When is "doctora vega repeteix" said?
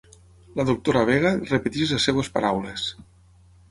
0.69-1.95